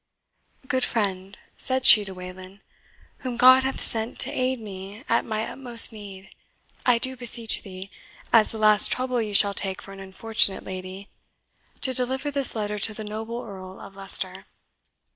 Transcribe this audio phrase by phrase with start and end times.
[0.67, 2.61] "Good friend," said she to Wayland,
[3.19, 6.31] "whom God hath sent to aid me at my utmost need,
[6.87, 7.91] I do beseech thee,
[8.33, 11.09] as the last trouble you shall take for an unfortunate lady,
[11.81, 14.47] to deliver this letter to the noble Earl of Leicester.